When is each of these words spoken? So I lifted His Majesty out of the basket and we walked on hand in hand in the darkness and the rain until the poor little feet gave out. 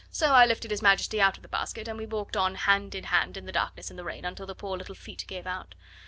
So 0.09 0.31
I 0.33 0.47
lifted 0.47 0.71
His 0.71 0.81
Majesty 0.81 1.21
out 1.21 1.37
of 1.37 1.43
the 1.43 1.47
basket 1.47 1.87
and 1.87 1.95
we 1.95 2.07
walked 2.07 2.35
on 2.35 2.55
hand 2.55 2.95
in 2.95 3.03
hand 3.03 3.37
in 3.37 3.45
the 3.45 3.51
darkness 3.51 3.91
and 3.91 3.99
the 3.99 4.03
rain 4.03 4.25
until 4.25 4.47
the 4.47 4.55
poor 4.55 4.75
little 4.75 4.95
feet 4.95 5.23
gave 5.27 5.45
out. 5.45 5.75